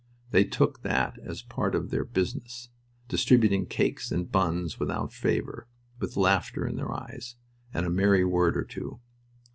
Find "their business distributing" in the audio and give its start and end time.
1.91-3.67